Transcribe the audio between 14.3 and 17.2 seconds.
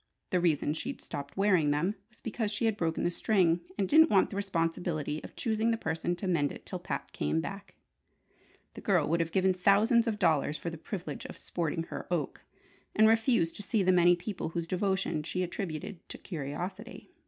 whose devotion she attributed to curiosity.